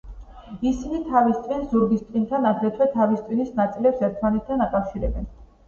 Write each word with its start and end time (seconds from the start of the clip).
ისინი 0.69 1.01
თავის 1.11 1.37
ტვინს 1.43 1.67
ზურგის 1.75 2.01
ტვინთან, 2.07 2.49
აგრეთვე 2.53 2.89
თავის 2.97 3.23
ტვინის 3.29 3.55
ნაწილებს 3.63 4.05
ერთმანეთთან 4.11 4.69
აკავშირებენ. 4.69 5.33